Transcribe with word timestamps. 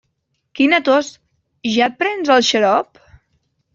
Quina 0.59 0.79
tos, 0.87 1.11
ja 1.75 1.85
et 1.91 1.99
prens 2.01 2.33
el 2.37 2.47
xarop? 2.51 3.03